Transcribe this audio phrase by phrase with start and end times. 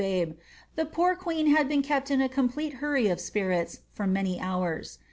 [0.01, 0.39] 339 btbe,
[0.77, 4.97] the poor queen had been kept in a complete hurry of spirits for many hours.